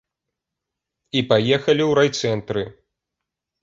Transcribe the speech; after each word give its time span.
І 1.21 1.23
паехалі 1.33 1.83
ў 1.87 1.91
райцэнтры. 2.03 2.69